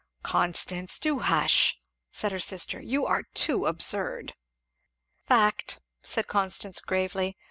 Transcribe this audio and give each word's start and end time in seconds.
"Constance! 0.23 0.97
Do 0.97 1.19
hush!" 1.19 1.77
said 2.11 2.31
her 2.31 2.39
sister. 2.39 2.81
"You 2.81 3.05
are 3.05 3.21
too 3.35 3.67
absurd." 3.67 4.33
"Fact," 5.25 5.79
said 6.01 6.25
Constance 6.25 6.79
gravely. 6.79 7.37